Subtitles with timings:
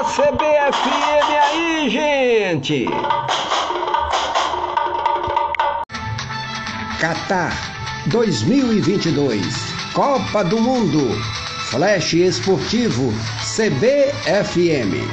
[0.00, 2.86] da CBFM aí, gente!
[6.98, 7.52] Qatar
[8.06, 9.44] 2022
[9.92, 11.00] Copa do Mundo
[11.70, 15.06] Flash Esportivo CBFM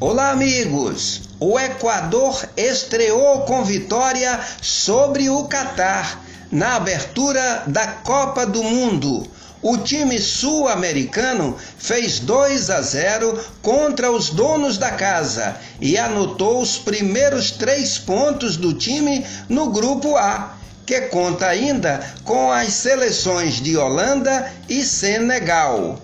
[0.00, 1.28] Olá, amigos!
[1.38, 6.20] O Equador estreou com vitória sobre o Catar
[6.50, 9.24] na abertura da Copa do Mundo.
[9.62, 16.78] O time sul-americano fez 2 a 0 contra os donos da casa e anotou os
[16.78, 23.76] primeiros três pontos do time no Grupo A, que conta ainda com as seleções de
[23.76, 26.00] Holanda e Senegal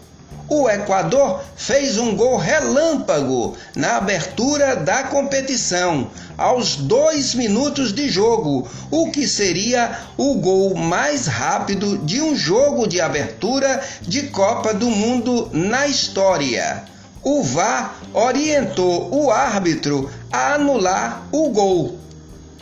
[0.49, 8.69] o Equador fez um gol relâmpago na abertura da competição, aos dois minutos de jogo,
[8.91, 14.91] o que seria o gol mais rápido de um jogo de abertura de Copa do
[14.91, 16.85] Mundo na história.
[17.23, 21.99] O VAR orientou o árbitro a anular o gol.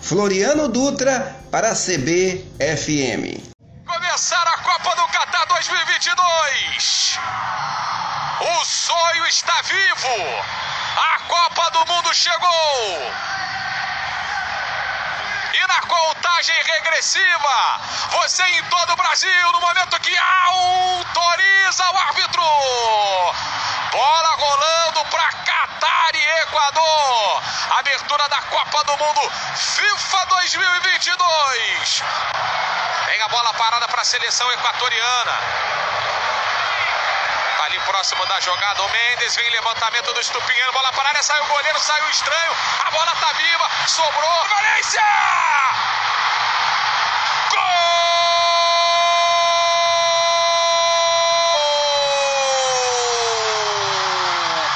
[0.01, 3.41] Floriano Dutra para a CBFM.
[3.86, 7.19] Começar a Copa do Catar 2022.
[8.84, 10.44] Sonho está vivo.
[10.98, 13.12] A Copa do Mundo chegou.
[15.54, 22.42] E na contagem regressiva, você em todo o Brasil, no momento que autoriza o árbitro.
[23.90, 27.42] Bola rolando para Catar e Equador.
[27.78, 32.02] Abertura da Copa do Mundo FIFA 2022.
[33.06, 35.94] Vem a bola parada para a seleção equatoriana
[37.65, 38.83] ali próximo da jogada.
[38.83, 40.73] O Mendes vem levantamento do Estupinhano.
[40.73, 42.53] Bola parada, saiu o goleiro, saiu estranho.
[42.84, 44.48] A bola tá viva, sobrou.
[44.48, 45.03] Valência!
[54.05, 54.69] Gol!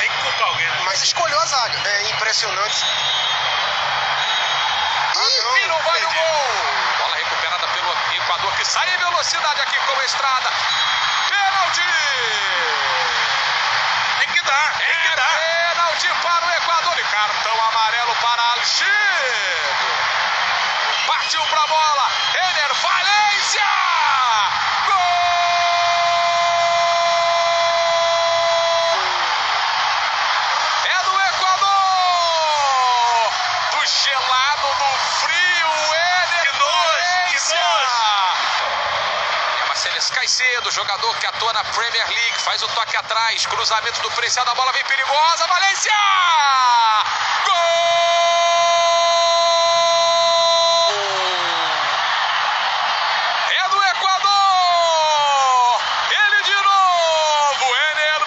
[0.00, 0.66] Tem que culpar alguém.
[0.66, 0.80] né?
[0.84, 1.88] Mas escolheu a zaga.
[1.88, 2.84] É impressionante.
[5.60, 6.96] E não vai o gol.
[6.98, 10.50] Bola recuperada pelo Equador que sai em velocidade aqui com a estrada.
[11.72, 11.80] Pênalti!
[14.18, 15.38] Tem que dar, tem que dar.
[15.38, 18.92] pênalti para o Equador e cartão amarelo para Alexandre.
[21.06, 22.10] Partiu para a bola.
[22.34, 23.62] Ener Valência!
[24.86, 24.96] Gol!
[30.84, 31.72] É do Equador!
[33.70, 37.82] Do gelado, do frio, Ener Que nojo, que Valência!
[39.82, 44.48] Marcelo Caicedo, jogador que atua na Premier League, faz o toque atrás, cruzamento do Preciado,
[44.48, 45.90] a bola vem perigosa, Valência!
[47.44, 47.52] Gol!
[53.50, 54.22] É do Equador!
[56.12, 58.22] Ele de novo, Ener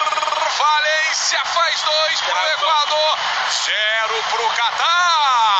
[0.58, 3.18] Valência faz dois pro Equador,
[3.64, 5.58] zero pro Catar!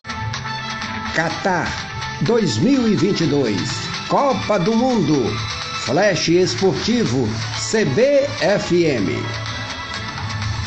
[1.14, 1.66] Qatar
[2.20, 5.56] 2022 Copa do Mundo
[5.86, 9.45] Flash Esportivo CBFM